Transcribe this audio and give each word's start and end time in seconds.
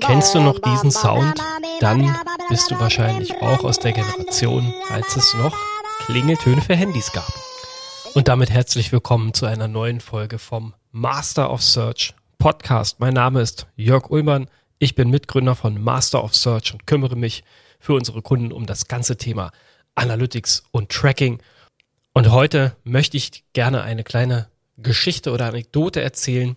Kennst 0.00 0.34
du 0.34 0.40
noch 0.40 0.58
diesen 0.58 0.90
Sound? 0.90 1.40
Dann 1.80 2.18
bist 2.48 2.70
du 2.70 2.80
wahrscheinlich 2.80 3.40
auch 3.40 3.62
aus 3.62 3.78
der 3.78 3.92
Generation, 3.92 4.74
als 4.88 5.14
es 5.16 5.32
noch 5.34 5.56
Klingeltöne 6.06 6.60
für 6.60 6.74
Handys 6.74 7.12
gab. 7.12 7.32
Und 8.14 8.26
damit 8.26 8.50
herzlich 8.50 8.90
willkommen 8.90 9.32
zu 9.32 9.46
einer 9.46 9.68
neuen 9.68 10.00
Folge 10.00 10.40
vom 10.40 10.74
Master 10.90 11.52
of 11.52 11.62
Search 11.62 12.14
Podcast. 12.38 12.98
Mein 12.98 13.14
Name 13.14 13.42
ist 13.42 13.68
Jörg 13.76 14.10
Ullmann. 14.10 14.48
Ich 14.80 14.96
bin 14.96 15.10
Mitgründer 15.10 15.54
von 15.54 15.80
Master 15.80 16.24
of 16.24 16.34
Search 16.34 16.72
und 16.72 16.86
kümmere 16.86 17.14
mich 17.14 17.44
für 17.78 17.94
unsere 17.94 18.22
Kunden 18.22 18.50
um 18.50 18.66
das 18.66 18.88
ganze 18.88 19.16
Thema 19.16 19.52
Analytics 19.94 20.64
und 20.72 20.88
Tracking. 20.88 21.40
Und 22.12 22.32
heute 22.32 22.74
möchte 22.82 23.16
ich 23.16 23.44
gerne 23.52 23.82
eine 23.82 24.02
kleine 24.02 24.48
Geschichte 24.76 25.32
oder 25.32 25.46
Anekdote 25.46 26.00
erzählen. 26.00 26.56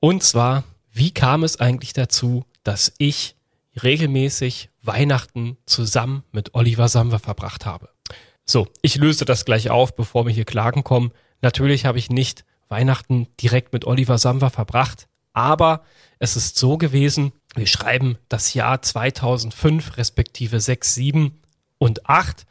Und 0.00 0.22
zwar, 0.22 0.64
wie 0.92 1.12
kam 1.12 1.44
es 1.44 1.60
eigentlich 1.60 1.92
dazu, 1.92 2.44
dass 2.62 2.92
ich 2.98 3.36
regelmäßig 3.82 4.70
Weihnachten 4.82 5.56
zusammen 5.66 6.24
mit 6.32 6.54
Oliver 6.54 6.88
Samwer 6.88 7.18
verbracht 7.18 7.66
habe? 7.66 7.90
So, 8.44 8.68
ich 8.82 8.96
löse 8.96 9.24
das 9.24 9.44
gleich 9.44 9.70
auf, 9.70 9.94
bevor 9.94 10.26
wir 10.26 10.32
hier 10.32 10.44
Klagen 10.44 10.84
kommen. 10.84 11.12
Natürlich 11.42 11.84
habe 11.84 11.98
ich 11.98 12.10
nicht 12.10 12.44
Weihnachten 12.68 13.28
direkt 13.40 13.72
mit 13.72 13.84
Oliver 13.84 14.18
Samwer 14.18 14.50
verbracht, 14.50 15.08
aber 15.32 15.82
es 16.18 16.36
ist 16.36 16.56
so 16.56 16.78
gewesen, 16.78 17.32
wir 17.54 17.66
schreiben 17.66 18.18
das 18.28 18.54
Jahr 18.54 18.82
2005 18.82 19.96
respektive 19.96 20.60
6, 20.60 20.94
7 20.94 21.40
und 21.78 22.08
8 22.08 22.46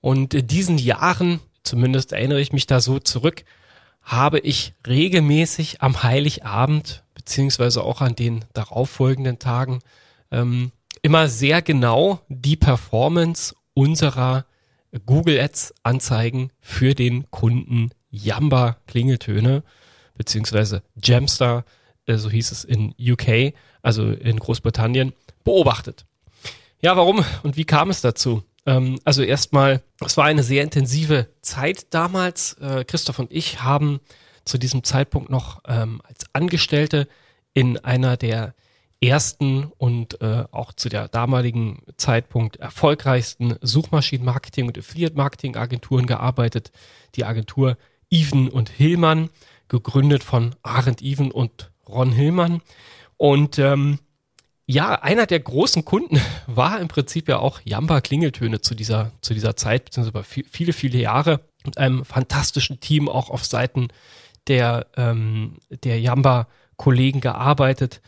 und 0.00 0.34
in 0.34 0.46
diesen 0.46 0.78
Jahren, 0.78 1.40
zumindest 1.62 2.12
erinnere 2.12 2.40
ich 2.40 2.52
mich 2.52 2.66
da 2.66 2.80
so 2.80 2.98
zurück, 2.98 3.44
habe 4.06 4.38
ich 4.38 4.72
regelmäßig 4.86 5.82
am 5.82 6.04
Heiligabend 6.04 7.02
beziehungsweise 7.14 7.82
auch 7.82 8.00
an 8.00 8.14
den 8.14 8.44
darauffolgenden 8.54 9.40
Tagen 9.40 9.80
ähm, 10.30 10.70
immer 11.02 11.28
sehr 11.28 11.60
genau 11.60 12.20
die 12.28 12.56
Performance 12.56 13.54
unserer 13.74 14.46
Google 15.04 15.40
Ads 15.40 15.74
Anzeigen 15.82 16.50
für 16.60 16.94
den 16.94 17.28
Kunden 17.32 17.90
Yamba 18.08 18.76
Klingeltöne 18.86 19.64
beziehungsweise 20.14 20.82
Jamstar, 21.02 21.64
äh, 22.06 22.16
so 22.16 22.30
hieß 22.30 22.52
es 22.52 22.64
in 22.64 22.94
UK, 22.98 23.54
also 23.82 24.12
in 24.12 24.38
Großbritannien, 24.38 25.14
beobachtet. 25.42 26.06
Ja, 26.80 26.96
warum 26.96 27.24
und 27.42 27.56
wie 27.56 27.64
kam 27.64 27.90
es 27.90 28.02
dazu? 28.02 28.44
Ähm, 28.66 28.98
also 29.04 29.22
erstmal, 29.22 29.82
es 30.04 30.16
war 30.16 30.24
eine 30.24 30.42
sehr 30.42 30.62
intensive 30.62 31.28
Zeit 31.40 31.86
damals. 31.90 32.54
Äh, 32.54 32.84
Christoph 32.84 33.18
und 33.18 33.32
ich 33.32 33.62
haben 33.62 34.00
zu 34.44 34.58
diesem 34.58 34.84
Zeitpunkt 34.84 35.30
noch 35.30 35.60
ähm, 35.66 36.00
als 36.04 36.26
Angestellte 36.32 37.08
in 37.54 37.78
einer 37.78 38.16
der 38.16 38.54
ersten 39.00 39.64
und 39.78 40.20
äh, 40.20 40.44
auch 40.50 40.72
zu 40.72 40.88
der 40.88 41.08
damaligen 41.08 41.82
Zeitpunkt 41.96 42.56
erfolgreichsten 42.56 43.56
Suchmaschinenmarketing 43.60 44.66
und 44.66 44.78
Affiliate-Marketing-Agenturen 44.78 46.06
gearbeitet. 46.06 46.72
Die 47.14 47.24
Agentur 47.24 47.76
Even 48.10 48.48
und 48.48 48.68
Hillmann, 48.70 49.30
gegründet 49.68 50.22
von 50.22 50.54
Arend 50.62 51.02
Even 51.02 51.30
und 51.30 51.70
Ron 51.88 52.12
Hillmann. 52.12 52.62
Und 53.16 53.58
ähm, 53.58 53.98
ja, 54.66 55.00
einer 55.00 55.26
der 55.26 55.40
großen 55.40 55.84
Kunden 55.84 56.20
war 56.46 56.80
im 56.80 56.88
Prinzip 56.88 57.28
ja 57.28 57.38
auch 57.38 57.60
Jamba 57.64 58.00
Klingeltöne 58.00 58.60
zu 58.60 58.74
dieser, 58.74 59.12
zu 59.20 59.32
dieser 59.32 59.56
Zeit, 59.56 59.86
beziehungsweise 59.86 60.24
viele, 60.24 60.72
viele 60.72 60.98
Jahre 60.98 61.40
mit 61.64 61.78
einem 61.78 62.04
fantastischen 62.04 62.80
Team 62.80 63.08
auch 63.08 63.30
auf 63.30 63.44
Seiten 63.44 63.88
der, 64.48 64.86
ähm, 64.96 65.58
der 65.84 66.00
Jamba-Kollegen 66.00 67.20
gearbeitet. 67.20 68.00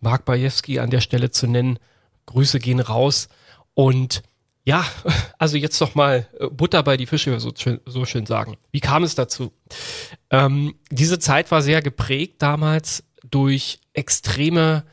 Mark 0.00 0.24
Bajewski 0.24 0.78
an 0.78 0.90
der 0.90 1.00
Stelle 1.00 1.30
zu 1.30 1.46
nennen. 1.46 1.78
Grüße 2.26 2.58
gehen 2.58 2.80
raus. 2.80 3.28
Und 3.74 4.22
ja, 4.64 4.84
also 5.38 5.56
jetzt 5.56 5.80
noch 5.80 5.94
mal 5.94 6.26
äh, 6.38 6.48
Butter 6.48 6.82
bei 6.82 6.96
die 6.96 7.06
Fische, 7.06 7.38
so, 7.40 7.52
so 7.86 8.04
schön 8.04 8.26
sagen. 8.26 8.56
Wie 8.72 8.80
kam 8.80 9.04
es 9.04 9.14
dazu? 9.14 9.52
Ähm, 10.30 10.74
diese 10.90 11.18
Zeit 11.18 11.50
war 11.50 11.62
sehr 11.62 11.82
geprägt 11.82 12.36
damals 12.42 13.04
durch 13.24 13.80
extreme 13.92 14.84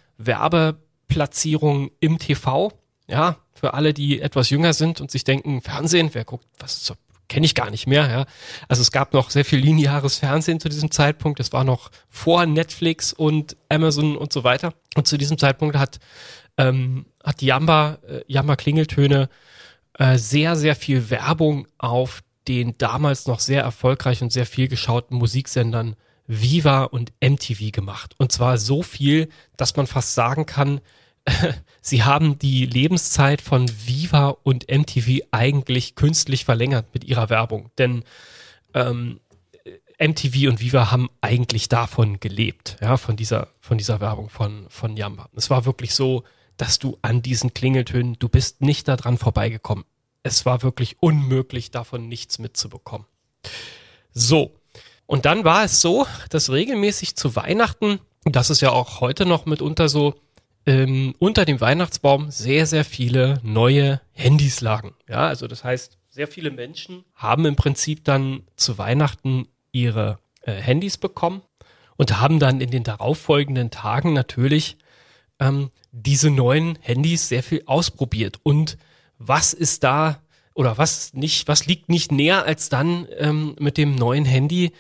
Werbeplatzierungen 1.14 1.92
im 2.00 2.18
TV. 2.18 2.72
Ja, 3.08 3.38
für 3.54 3.74
alle, 3.74 3.94
die 3.94 4.22
etwas 4.22 4.50
jünger 4.50 4.74
sind 4.74 5.02
und 5.02 5.12
sich 5.12 5.24
denken, 5.24 5.62
Fernsehen, 5.62 6.10
wer 6.14 6.24
guckt, 6.24 6.46
was 6.60 6.86
so, 6.86 6.96
kenne 7.28 7.46
ich 7.46 7.56
gar 7.56 7.70
nicht 7.70 7.86
mehr. 7.86 8.10
Ja, 8.10 8.26
also 8.68 8.82
es 8.82 8.92
gab 8.92 9.14
noch 9.14 9.30
sehr 9.30 9.46
viel 9.46 9.60
lineares 9.60 10.20
Fernsehen 10.20 10.60
zu 10.60 10.70
diesem 10.70 10.92
Zeitpunkt. 10.92 11.40
Das 11.40 11.52
war 11.54 11.64
noch 11.64 11.92
vor 12.10 12.46
Netflix 12.46 13.14
und 13.14 13.58
Amazon 13.70 14.18
und 14.18 14.32
so 14.34 14.44
weiter. 14.44 14.74
Und 14.96 15.08
zu 15.08 15.18
diesem 15.18 15.38
Zeitpunkt 15.38 15.78
hat 15.78 16.00
ähm, 16.58 17.06
hat 17.24 17.42
die 17.42 17.48
Jamba, 17.48 17.98
äh, 18.08 18.22
Jamba 18.28 18.56
Klingeltöne 18.56 19.30
äh, 19.98 20.18
sehr, 20.18 20.56
sehr 20.56 20.76
viel 20.76 21.10
Werbung 21.10 21.68
auf 21.78 22.22
den 22.48 22.78
damals 22.78 23.26
noch 23.26 23.40
sehr 23.40 23.64
erfolgreich 23.64 24.22
und 24.22 24.32
sehr 24.32 24.46
viel 24.46 24.68
geschauten 24.68 25.18
Musiksendern 25.18 25.96
Viva 26.28 26.84
und 26.84 27.12
MTV 27.22 27.72
gemacht. 27.72 28.16
Und 28.18 28.32
zwar 28.32 28.58
so 28.58 28.82
viel, 28.82 29.30
dass 29.58 29.76
man 29.76 29.88
fast 29.88 30.14
sagen 30.14 30.46
kann, 30.46 30.82
sie 31.82 32.04
haben 32.04 32.38
die 32.38 32.66
Lebenszeit 32.66 33.42
von 33.42 33.70
Viva 33.70 34.30
und 34.44 34.70
MTV 34.70 35.26
eigentlich 35.32 35.96
künstlich 35.96 36.46
verlängert 36.46 36.88
mit 36.94 37.04
ihrer 37.04 37.30
Werbung. 37.30 37.70
Denn 37.78 38.04
ähm, 38.74 39.20
MTV 40.00 40.50
und 40.50 40.60
Viva 40.60 40.92
haben 40.92 41.10
eigentlich 41.22 41.70
davon 41.70 42.20
gelebt, 42.20 42.78
ja, 42.82 42.98
von 42.98 43.16
dieser, 43.16 43.50
von 43.60 43.78
dieser 43.78 44.02
Werbung 44.02 44.30
von, 44.30 44.66
von 44.70 44.98
Yamba. 44.98 45.30
Es 45.36 45.50
war 45.50 45.66
wirklich 45.66 45.94
so, 45.96 46.24
dass 46.58 46.80
du 46.80 46.98
an 47.02 47.22
diesen 47.22 47.54
Klingeltönen, 47.54 48.18
du 48.20 48.30
bist 48.30 48.62
nicht 48.62 48.88
daran 48.88 49.18
vorbeigekommen. 49.18 49.86
Es 50.24 50.46
war 50.46 50.62
wirklich 50.62 50.98
unmöglich, 51.02 51.72
davon 51.72 52.08
nichts 52.08 52.40
mitzubekommen. 52.40 53.08
So. 54.14 54.56
Und 55.06 55.26
dann 55.26 55.44
war 55.44 55.64
es 55.64 55.82
so, 55.82 56.08
dass 56.30 56.50
regelmäßig 56.50 57.16
zu 57.16 57.36
Weihnachten, 57.36 58.00
das 58.24 58.50
ist 58.50 58.62
ja 58.62 58.72
auch 58.72 59.02
heute 59.02 59.26
noch 59.26 59.46
mitunter 59.46 59.90
so, 59.90 60.16
ähm, 60.66 61.14
unter 61.20 61.46
dem 61.46 61.60
Weihnachtsbaum 61.62 62.32
sehr, 62.32 62.66
sehr 62.66 62.86
viele 62.86 63.40
neue 63.44 64.02
Handys 64.12 64.62
lagen. 64.62 64.94
Ja, 65.08 65.28
also 65.28 65.48
das 65.48 65.64
heißt, 65.64 65.98
sehr 66.10 66.28
viele 66.28 66.52
Menschen 66.52 67.04
haben 67.16 67.46
im 67.46 67.56
Prinzip 67.56 68.04
dann 68.04 68.44
zu 68.56 68.78
Weihnachten 68.78 69.48
ihre 69.72 70.20
äh, 70.42 70.54
Handys 70.54 70.98
bekommen 70.98 71.42
und 71.98 72.20
haben 72.20 72.40
dann 72.40 72.62
in 72.62 72.70
den 72.70 72.84
darauffolgenden 72.84 73.72
Tagen 73.72 74.14
natürlich 74.14 74.78
ähm, 75.40 75.72
diese 75.92 76.30
neuen 76.30 76.78
Handys 76.82 77.30
sehr 77.30 77.44
viel 77.44 77.64
ausprobiert. 77.66 78.40
Und 78.44 78.78
was 79.18 79.54
ist 79.54 79.84
da 79.84 80.22
oder 80.54 80.78
was 80.78 81.14
nicht, 81.14 81.48
was 81.48 81.66
liegt 81.66 81.90
nicht 81.90 82.12
näher 82.12 82.46
als 82.46 82.70
dann 82.70 83.08
ähm, 83.18 83.56
mit 83.60 83.78
dem 83.78 83.96
neuen 83.96 84.26
Handy? 84.26 84.72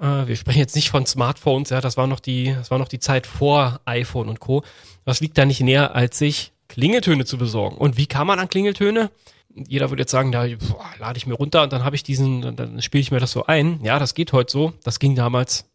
Äh, 0.00 0.26
wir 0.26 0.36
sprechen 0.36 0.58
jetzt 0.58 0.76
nicht 0.76 0.90
von 0.90 1.06
Smartphones, 1.06 1.70
ja, 1.70 1.80
das 1.80 1.96
war 1.96 2.06
noch 2.06 2.20
die, 2.20 2.54
das 2.54 2.70
war 2.70 2.78
noch 2.78 2.88
die 2.88 3.00
Zeit 3.00 3.26
vor 3.26 3.80
iPhone 3.84 4.28
und 4.28 4.40
Co. 4.40 4.62
Was 5.04 5.20
liegt 5.20 5.36
da 5.38 5.44
nicht 5.44 5.60
näher, 5.60 5.94
als 5.94 6.18
sich 6.18 6.52
Klingeltöne 6.68 7.24
zu 7.24 7.38
besorgen? 7.38 7.76
Und 7.76 7.96
wie 7.96 8.06
kam 8.06 8.28
man 8.28 8.38
an 8.38 8.48
Klingeltöne? 8.48 9.10
Jeder 9.66 9.90
würde 9.90 10.02
jetzt 10.02 10.12
sagen, 10.12 10.30
da 10.30 10.46
boah, 10.46 10.84
lade 11.00 11.16
ich 11.16 11.26
mir 11.26 11.34
runter 11.34 11.64
und 11.64 11.72
dann 11.72 11.84
habe 11.84 11.96
ich 11.96 12.04
diesen, 12.04 12.42
dann, 12.42 12.56
dann 12.56 12.82
spiele 12.82 13.00
ich 13.00 13.10
mir 13.10 13.18
das 13.18 13.32
so 13.32 13.46
ein. 13.46 13.80
Ja, 13.82 13.98
das 13.98 14.14
geht 14.14 14.32
heute 14.32 14.52
so. 14.52 14.72
Das 14.84 15.00
ging 15.00 15.16
damals. 15.16 15.68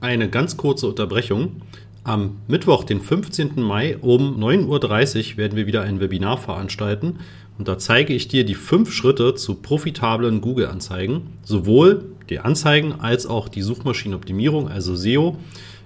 Eine 0.00 0.30
ganz 0.30 0.56
kurze 0.56 0.86
Unterbrechung. 0.86 1.60
Am 2.02 2.40
Mittwoch, 2.48 2.84
den 2.84 3.00
15. 3.00 3.60
Mai 3.60 3.96
um 3.98 4.38
9.30 4.42 5.32
Uhr 5.32 5.36
werden 5.38 5.56
wir 5.56 5.66
wieder 5.66 5.82
ein 5.82 6.00
Webinar 6.00 6.38
veranstalten 6.38 7.18
und 7.58 7.68
da 7.68 7.78
zeige 7.78 8.12
ich 8.12 8.28
dir 8.28 8.44
die 8.44 8.54
fünf 8.54 8.92
Schritte 8.92 9.34
zu 9.34 9.56
profitablen 9.56 10.40
Google-Anzeigen, 10.40 11.34
sowohl 11.42 12.13
die 12.30 12.38
Anzeigen 12.38 13.00
als 13.00 13.26
auch 13.26 13.48
die 13.48 13.62
Suchmaschinenoptimierung, 13.62 14.68
also 14.68 14.96
SEO. 14.96 15.36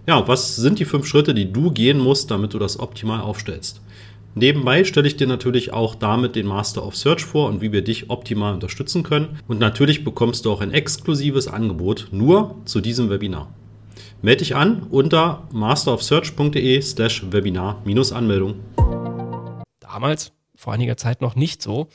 Ja, 0.06 0.26
was 0.26 0.56
sind 0.56 0.78
die 0.78 0.84
fünf 0.84 1.06
Schritte, 1.06 1.34
die 1.34 1.52
du 1.52 1.70
gehen 1.70 1.98
musst, 1.98 2.30
damit 2.30 2.54
du 2.54 2.58
das 2.58 2.80
optimal 2.80 3.20
aufstellst? 3.20 3.80
Nebenbei 4.34 4.84
stelle 4.84 5.08
ich 5.08 5.16
dir 5.16 5.26
natürlich 5.26 5.72
auch 5.72 5.94
damit 5.94 6.36
den 6.36 6.46
Master 6.46 6.86
of 6.86 6.96
Search 6.96 7.24
vor 7.24 7.48
und 7.48 7.60
wie 7.60 7.72
wir 7.72 7.82
dich 7.82 8.08
optimal 8.08 8.54
unterstützen 8.54 9.02
können. 9.02 9.40
Und 9.48 9.58
natürlich 9.58 10.04
bekommst 10.04 10.44
du 10.44 10.52
auch 10.52 10.60
ein 10.60 10.72
exklusives 10.72 11.48
Angebot 11.48 12.08
nur 12.12 12.54
zu 12.64 12.80
diesem 12.80 13.10
Webinar. 13.10 13.52
Melde 14.22 14.38
dich 14.38 14.54
an 14.54 14.84
unter 14.90 15.48
masterofsearch.de 15.52 16.80
slash 16.82 17.24
Webinar-Anmeldung. 17.30 18.60
Damals, 19.80 20.32
vor 20.54 20.72
einiger 20.72 20.96
Zeit 20.96 21.20
noch 21.20 21.34
nicht 21.34 21.60
so. 21.60 21.88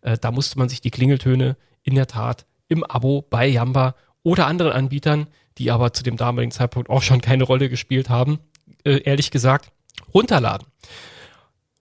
Äh, 0.00 0.18
da 0.20 0.30
musste 0.30 0.58
man 0.58 0.68
sich 0.68 0.80
die 0.80 0.90
Klingeltöne 0.90 1.56
in 1.82 1.94
der 1.94 2.06
Tat 2.06 2.46
im 2.68 2.84
Abo 2.84 3.22
bei 3.22 3.46
Yamba 3.46 3.94
oder 4.22 4.46
anderen 4.46 4.72
Anbietern, 4.72 5.26
die 5.58 5.70
aber 5.70 5.92
zu 5.92 6.02
dem 6.02 6.16
damaligen 6.16 6.52
Zeitpunkt 6.52 6.90
auch 6.90 7.02
schon 7.02 7.20
keine 7.20 7.44
Rolle 7.44 7.68
gespielt 7.68 8.08
haben, 8.08 8.38
äh, 8.84 9.02
ehrlich 9.02 9.30
gesagt, 9.30 9.70
runterladen. 10.14 10.66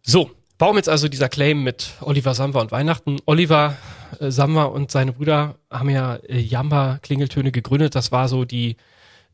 So, 0.01 0.31
Warum 0.59 0.77
jetzt 0.77 0.89
also 0.89 1.07
dieser 1.07 1.29
Claim 1.29 1.63
mit 1.63 1.91
Oliver 2.01 2.33
Samwer 2.33 2.61
und 2.61 2.71
Weihnachten? 2.71 3.19
Oliver 3.25 3.77
äh, 4.19 4.31
Samwer 4.31 4.71
und 4.71 4.89
seine 4.89 5.13
Brüder 5.13 5.55
haben 5.69 5.89
ja 5.89 6.15
äh, 6.15 6.39
Jamba 6.39 6.97
Klingeltöne 7.03 7.51
gegründet. 7.51 7.93
Das 7.93 8.11
war 8.11 8.27
so 8.27 8.43
die, 8.43 8.77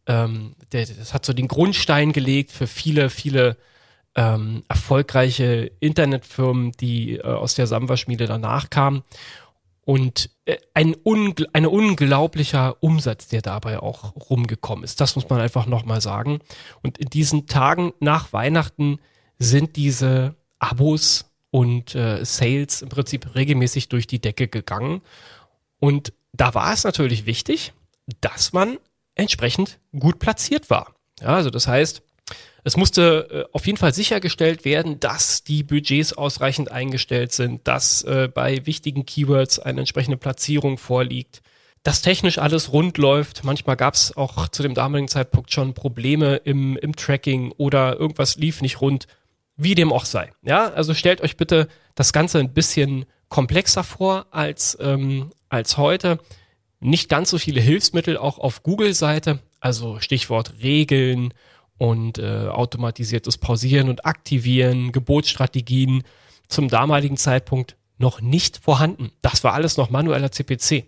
ähm, 0.05 0.53
der, 0.73 0.85
das 0.85 1.13
hat 1.13 1.25
so 1.25 1.31
den 1.31 1.47
Grundstein 1.47 2.11
gelegt 2.11 2.51
für 2.51 2.67
viele, 2.67 3.09
viele 3.09 3.55
ähm, 4.15 4.63
erfolgreiche 4.67 5.71
Internetfirmen, 5.79 6.73
die 6.73 7.15
äh, 7.15 7.23
aus 7.23 7.55
der 7.55 7.67
Samwer-Schmiede 7.67 8.25
danach 8.25 8.69
kamen. 8.69 9.03
Und 9.85 10.29
äh, 10.45 10.57
ein, 10.73 10.95
ungl 10.95 11.47
ein 11.53 11.65
unglaublicher 11.65 12.81
Umsatz, 12.81 13.27
der 13.27 13.41
dabei 13.41 13.79
auch 13.79 14.15
rumgekommen 14.29 14.83
ist. 14.83 15.01
Das 15.01 15.15
muss 15.15 15.29
man 15.29 15.41
einfach 15.41 15.65
nochmal 15.65 16.01
sagen. 16.01 16.39
Und 16.81 16.97
in 16.97 17.09
diesen 17.09 17.47
Tagen 17.47 17.93
nach 17.99 18.31
Weihnachten 18.31 18.99
sind 19.39 19.75
diese 19.75 20.35
Abos 20.59 21.25
und 21.51 21.95
äh, 21.95 22.23
Sales 22.23 22.81
im 22.81 22.89
Prinzip 22.89 23.35
regelmäßig 23.35 23.89
durch 23.89 24.07
die 24.07 24.19
Decke 24.19 24.47
gegangen. 24.47 25.01
Und 25.79 26.13
da 26.31 26.53
war 26.53 26.73
es 26.73 26.83
natürlich 26.83 27.25
wichtig, 27.25 27.73
dass 28.21 28.53
man 28.53 28.77
entsprechend 29.15 29.79
gut 29.97 30.19
platziert 30.19 30.69
war. 30.69 30.95
Ja, 31.19 31.27
also 31.27 31.49
das 31.49 31.67
heißt, 31.67 32.02
es 32.63 32.77
musste 32.77 33.27
äh, 33.29 33.55
auf 33.55 33.65
jeden 33.65 33.77
Fall 33.77 33.93
sichergestellt 33.93 34.65
werden, 34.65 34.99
dass 34.99 35.43
die 35.43 35.63
Budgets 35.63 36.13
ausreichend 36.13 36.71
eingestellt 36.71 37.33
sind, 37.33 37.67
dass 37.67 38.03
äh, 38.03 38.29
bei 38.33 38.65
wichtigen 38.65 39.05
Keywords 39.05 39.59
eine 39.59 39.81
entsprechende 39.81 40.17
Platzierung 40.17 40.77
vorliegt, 40.77 41.41
dass 41.83 42.01
technisch 42.01 42.37
alles 42.37 42.71
rund 42.71 42.97
läuft. 42.97 43.43
Manchmal 43.43 43.75
gab 43.75 43.95
es 43.95 44.15
auch 44.15 44.47
zu 44.47 44.63
dem 44.63 44.73
damaligen 44.73 45.09
Zeitpunkt 45.09 45.51
schon 45.51 45.73
Probleme 45.73 46.37
im, 46.37 46.77
im 46.77 46.95
Tracking 46.95 47.51
oder 47.57 47.99
irgendwas 47.99 48.37
lief 48.37 48.61
nicht 48.61 48.79
rund, 48.79 49.07
wie 49.57 49.75
dem 49.75 49.91
auch 49.91 50.05
sei. 50.05 50.31
Ja, 50.41 50.71
also 50.71 50.93
stellt 50.93 51.21
euch 51.21 51.35
bitte 51.35 51.67
das 51.95 52.13
Ganze 52.13 52.39
ein 52.39 52.53
bisschen 52.53 53.05
komplexer 53.27 53.83
vor 53.83 54.27
als, 54.31 54.77
ähm, 54.79 55.31
als 55.49 55.77
heute. 55.77 56.19
Nicht 56.79 57.09
ganz 57.09 57.29
so 57.29 57.37
viele 57.37 57.61
Hilfsmittel 57.61 58.17
auch 58.17 58.39
auf 58.39 58.63
Google-Seite, 58.63 59.39
also 59.59 59.99
Stichwort 59.99 60.53
Regeln 60.61 61.33
und 61.83 62.17
äh, 62.17 62.47
automatisiertes 62.47 63.37
Pausieren 63.37 63.89
und 63.89 64.05
Aktivieren, 64.05 64.93
Gebotsstrategien 64.93 66.03
zum 66.47 66.69
damaligen 66.69 67.17
Zeitpunkt 67.17 67.75
noch 67.97 68.21
nicht 68.21 68.57
vorhanden. 68.57 69.11
Das 69.21 69.43
war 69.43 69.53
alles 69.53 69.75
noch 69.75 69.89
manueller 69.89 70.31
CPC. 70.31 70.85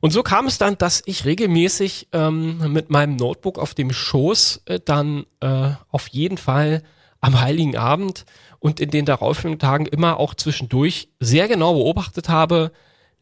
Und 0.00 0.10
so 0.10 0.24
kam 0.24 0.48
es 0.48 0.58
dann, 0.58 0.76
dass 0.76 1.04
ich 1.06 1.24
regelmäßig 1.24 2.08
ähm, 2.10 2.72
mit 2.72 2.90
meinem 2.90 3.14
Notebook 3.14 3.60
auf 3.60 3.74
dem 3.74 3.92
Schoß 3.92 4.62
äh, 4.64 4.80
dann 4.84 5.24
äh, 5.38 5.70
auf 5.92 6.08
jeden 6.08 6.36
Fall 6.36 6.82
am 7.20 7.40
Heiligen 7.40 7.76
Abend 7.76 8.24
und 8.58 8.80
in 8.80 8.90
den 8.90 9.04
darauffolgenden 9.04 9.60
Tagen 9.60 9.86
immer 9.86 10.18
auch 10.18 10.34
zwischendurch 10.34 11.10
sehr 11.20 11.46
genau 11.46 11.74
beobachtet 11.74 12.28
habe, 12.28 12.72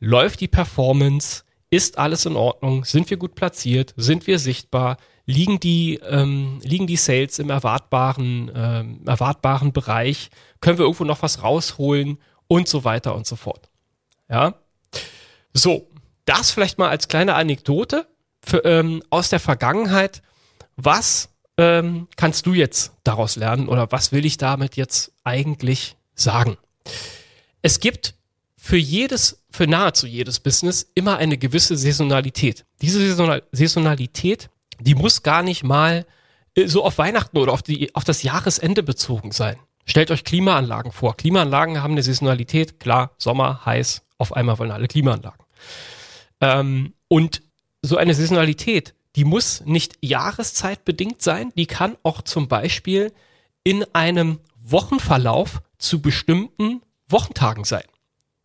läuft 0.00 0.40
die 0.40 0.48
Performance, 0.48 1.42
ist 1.68 1.98
alles 1.98 2.24
in 2.24 2.36
Ordnung, 2.36 2.86
sind 2.86 3.10
wir 3.10 3.18
gut 3.18 3.34
platziert, 3.34 3.92
sind 3.98 4.26
wir 4.26 4.38
sichtbar, 4.38 4.96
liegen 5.26 5.60
die, 5.60 6.00
ähm, 6.08 6.60
liegen 6.62 6.86
die 6.86 6.96
Sales 6.96 7.38
im 7.38 7.50
erwartbaren, 7.50 8.50
ähm, 8.54 9.00
erwartbaren 9.06 9.72
Bereich, 9.72 10.30
können 10.60 10.78
wir 10.78 10.84
irgendwo 10.84 11.04
noch 11.04 11.22
was 11.22 11.42
rausholen 11.42 12.18
und 12.48 12.68
so 12.68 12.84
weiter 12.84 13.14
und 13.14 13.26
so 13.26 13.36
fort. 13.36 13.68
Ja. 14.28 14.54
So, 15.52 15.88
das 16.24 16.50
vielleicht 16.50 16.78
mal 16.78 16.88
als 16.88 17.08
kleine 17.08 17.34
Anekdote 17.34 18.06
für, 18.44 18.64
ähm, 18.64 19.02
aus 19.10 19.28
der 19.28 19.40
Vergangenheit. 19.40 20.22
Was 20.76 21.28
ähm, 21.58 22.08
kannst 22.16 22.46
du 22.46 22.54
jetzt 22.54 22.92
daraus 23.04 23.36
lernen 23.36 23.68
oder 23.68 23.92
was 23.92 24.12
will 24.12 24.24
ich 24.24 24.38
damit 24.38 24.76
jetzt 24.76 25.12
eigentlich 25.24 25.96
sagen? 26.14 26.56
Es 27.60 27.78
gibt 27.80 28.14
für 28.56 28.76
jedes, 28.76 29.42
für 29.50 29.66
nahezu 29.66 30.06
jedes 30.06 30.40
Business 30.40 30.90
immer 30.94 31.16
eine 31.16 31.36
gewisse 31.36 31.76
Saisonalität. 31.76 32.64
Diese 32.80 33.14
Saisonalität 33.52 34.50
die 34.82 34.94
muss 34.94 35.22
gar 35.22 35.42
nicht 35.42 35.64
mal 35.64 36.06
äh, 36.54 36.66
so 36.66 36.84
auf 36.84 36.98
Weihnachten 36.98 37.38
oder 37.38 37.52
auf, 37.52 37.62
die, 37.62 37.94
auf 37.94 38.04
das 38.04 38.22
Jahresende 38.22 38.82
bezogen 38.82 39.32
sein. 39.32 39.56
Stellt 39.84 40.10
euch 40.10 40.24
Klimaanlagen 40.24 40.92
vor. 40.92 41.16
Klimaanlagen 41.16 41.82
haben 41.82 41.92
eine 41.92 42.02
Saisonalität. 42.02 42.78
Klar, 42.78 43.12
Sommer, 43.18 43.64
heiß, 43.66 44.02
auf 44.18 44.32
einmal 44.34 44.58
wollen 44.58 44.70
alle 44.70 44.88
Klimaanlagen. 44.88 45.44
Ähm, 46.40 46.94
und 47.08 47.42
so 47.82 47.96
eine 47.96 48.14
Saisonalität, 48.14 48.94
die 49.16 49.24
muss 49.24 49.62
nicht 49.64 49.96
jahreszeitbedingt 50.00 51.20
sein. 51.20 51.52
Die 51.56 51.66
kann 51.66 51.96
auch 52.02 52.22
zum 52.22 52.48
Beispiel 52.48 53.12
in 53.64 53.84
einem 53.94 54.38
Wochenverlauf 54.64 55.62
zu 55.78 56.00
bestimmten 56.00 56.82
Wochentagen 57.08 57.64
sein. 57.64 57.82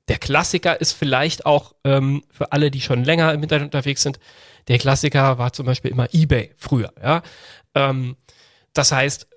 Der 0.07 0.17
Klassiker 0.17 0.79
ist 0.79 0.93
vielleicht 0.93 1.45
auch 1.45 1.75
ähm, 1.83 2.23
für 2.31 2.51
alle, 2.51 2.71
die 2.71 2.81
schon 2.81 3.03
länger 3.03 3.33
im 3.33 3.43
Internet 3.43 3.65
unterwegs 3.65 4.01
sind, 4.01 4.19
der 4.67 4.77
Klassiker 4.77 5.37
war 5.37 5.53
zum 5.53 5.65
Beispiel 5.65 5.91
immer 5.91 6.13
eBay 6.13 6.53
früher. 6.57 6.93
Ja? 7.01 7.21
Ähm, 7.75 8.15
das 8.73 8.91
heißt, 8.91 9.27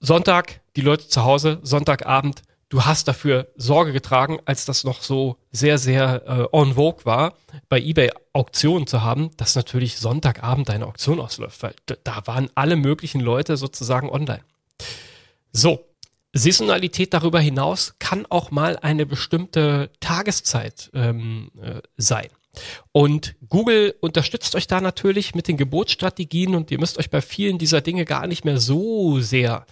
Sonntag, 0.00 0.60
die 0.76 0.82
Leute 0.82 1.08
zu 1.08 1.24
Hause, 1.24 1.58
Sonntagabend, 1.62 2.42
du 2.68 2.84
hast 2.84 3.08
dafür 3.08 3.48
Sorge 3.56 3.92
getragen, 3.92 4.38
als 4.44 4.64
das 4.64 4.84
noch 4.84 5.02
so 5.02 5.36
sehr, 5.52 5.78
sehr 5.78 6.22
äh, 6.52 6.58
en 6.58 6.74
vogue 6.74 7.04
war, 7.04 7.34
bei 7.68 7.80
eBay 7.80 8.10
Auktionen 8.32 8.86
zu 8.86 9.02
haben, 9.02 9.30
dass 9.36 9.54
natürlich 9.54 9.98
Sonntagabend 9.98 10.68
eine 10.70 10.86
Auktion 10.86 11.20
ausläuft, 11.20 11.62
weil 11.62 11.74
da 12.04 12.26
waren 12.26 12.50
alle 12.54 12.76
möglichen 12.76 13.20
Leute 13.20 13.56
sozusagen 13.56 14.10
online. 14.10 14.42
So, 15.52 15.86
Saisonalität 16.32 17.14
darüber 17.14 17.40
hinaus 17.40 17.94
kann 17.98 18.26
auch 18.28 18.50
mal 18.50 18.76
eine 18.76 19.06
bestimmte 19.06 19.90
Tageszeit 20.00 20.90
ähm, 20.92 21.50
äh, 21.62 21.80
sein. 21.96 22.28
Und 22.92 23.34
Google 23.48 23.94
unterstützt 24.00 24.54
euch 24.54 24.66
da 24.66 24.80
natürlich 24.80 25.34
mit 25.34 25.48
den 25.48 25.56
Geburtsstrategien 25.56 26.54
und 26.54 26.70
ihr 26.70 26.78
müsst 26.78 26.98
euch 26.98 27.10
bei 27.10 27.20
vielen 27.20 27.58
dieser 27.58 27.80
Dinge 27.80 28.04
gar 28.04 28.26
nicht 28.26 28.44
mehr 28.44 28.58
so 28.58 29.20
sehr 29.20 29.66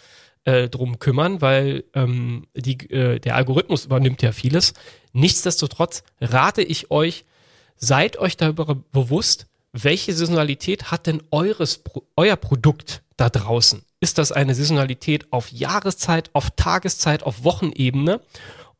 äh, 0.44 0.68
drum 0.68 0.98
kümmern, 0.98 1.40
weil 1.40 1.84
ähm, 1.94 2.46
die, 2.54 2.90
äh, 2.90 3.18
der 3.18 3.36
Algorithmus 3.36 3.86
übernimmt 3.86 4.22
ja 4.22 4.32
vieles. 4.32 4.74
Nichtsdestotrotz 5.12 6.02
rate 6.20 6.62
ich 6.62 6.90
euch, 6.90 7.24
seid 7.76 8.18
euch 8.18 8.36
darüber 8.36 8.74
bewusst, 8.74 9.46
welche 9.72 10.12
Saisonalität 10.12 10.90
hat 10.90 11.06
denn 11.06 11.22
eures, 11.30 11.82
euer 12.16 12.36
Produkt 12.36 13.02
da 13.16 13.28
draußen? 13.28 13.82
Ist 14.00 14.18
das 14.18 14.32
eine 14.32 14.54
Saisonalität 14.54 15.32
auf 15.32 15.50
Jahreszeit, 15.50 16.30
auf 16.32 16.50
Tageszeit, 16.50 17.22
auf 17.22 17.42
Wochenebene? 17.42 18.20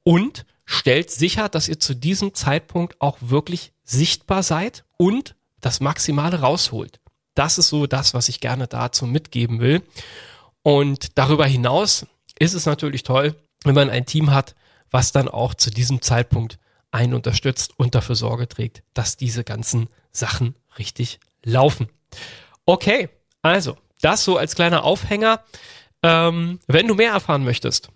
Und 0.02 0.44
stellt 0.64 1.10
sicher, 1.10 1.48
dass 1.48 1.68
ihr 1.68 1.80
zu 1.80 1.94
diesem 1.94 2.34
Zeitpunkt 2.34 3.00
auch 3.00 3.18
wirklich 3.20 3.72
sichtbar 3.84 4.42
seid 4.42 4.84
und 4.96 5.36
das 5.60 5.80
Maximale 5.80 6.40
rausholt. 6.40 7.00
Das 7.34 7.58
ist 7.58 7.68
so 7.68 7.86
das, 7.86 8.14
was 8.14 8.28
ich 8.28 8.40
gerne 8.40 8.66
dazu 8.66 9.06
mitgeben 9.06 9.60
will. 9.60 9.82
Und 10.62 11.18
darüber 11.18 11.46
hinaus 11.46 12.06
ist 12.38 12.54
es 12.54 12.66
natürlich 12.66 13.02
toll, 13.02 13.34
wenn 13.64 13.74
man 13.74 13.90
ein 13.90 14.06
Team 14.06 14.30
hat, 14.30 14.54
was 14.90 15.12
dann 15.12 15.28
auch 15.28 15.54
zu 15.54 15.70
diesem 15.70 16.00
Zeitpunkt 16.02 16.58
einen 16.90 17.14
unterstützt 17.14 17.72
und 17.76 17.94
dafür 17.94 18.14
Sorge 18.14 18.48
trägt, 18.48 18.82
dass 18.94 19.16
diese 19.16 19.42
ganzen 19.42 19.88
Sachen 20.12 20.54
richtig 20.78 21.18
laufen. 21.42 21.88
Okay, 22.66 23.08
also 23.42 23.76
das 24.00 24.24
so 24.24 24.36
als 24.36 24.54
kleiner 24.54 24.84
Aufhänger. 24.84 25.42
Ähm, 26.02 26.60
wenn 26.66 26.86
du 26.86 26.94
mehr 26.94 27.12
erfahren 27.12 27.44
möchtest 27.44 27.88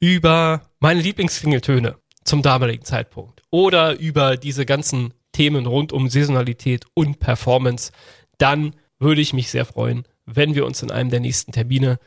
über 0.00 0.62
meine 0.78 1.00
Lieblingsklingeltöne 1.00 1.96
zum 2.26 2.42
damaligen 2.42 2.84
Zeitpunkt. 2.84 3.42
Oder 3.50 3.98
über 3.98 4.36
diese 4.36 4.66
ganzen 4.66 5.14
Themen 5.32 5.66
rund 5.66 5.92
um 5.92 6.08
Saisonalität 6.08 6.84
und 6.94 7.18
Performance, 7.18 7.92
dann 8.38 8.74
würde 8.98 9.20
ich 9.20 9.32
mich 9.32 9.50
sehr 9.50 9.64
freuen, 9.64 10.06
wenn 10.24 10.54
wir 10.54 10.66
uns 10.66 10.82
in 10.82 10.90
einem 10.90 11.10
der 11.10 11.20
nächsten 11.20 11.52
Termine 11.52 11.98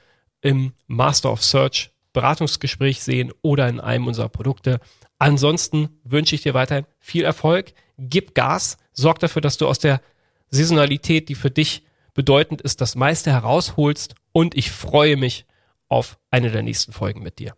im 0.42 0.74
Master 0.88 1.32
of 1.32 1.44
Search 1.44 1.92
Beratungsgespräch 2.14 3.04
sehen 3.04 3.32
oder 3.42 3.68
in 3.70 3.80
einem 3.80 4.08
unserer 4.08 4.30
Produkte. 4.30 4.80
Ansonsten 5.20 6.00
wünsche 6.04 6.36
ich 6.36 6.42
dir 6.42 6.54
weiterhin 6.54 6.86
viel 6.98 7.24
Erfolg, 7.24 7.74
gib 7.98 8.34
Gas, 8.34 8.78
sorg 8.94 9.20
dafür, 9.20 9.42
dass 9.42 9.58
du 9.58 9.68
aus 9.68 9.80
der 9.80 10.02
Saisonalität, 10.50 11.30
die 11.30 11.36
für 11.36 11.52
dich 11.52 11.84
bedeutend 12.14 12.62
ist, 12.62 12.82
das 12.82 12.96
meiste 12.96 13.32
herausholst. 13.32 14.16
Und 14.32 14.56
ich 14.56 14.72
freue 14.72 15.18
mich 15.18 15.46
auf 15.88 16.20
eine 16.32 16.52
der 16.52 16.64
nächsten 16.64 16.92
Folgen 16.92 17.22
mit 17.22 17.40
dir. 17.40 17.56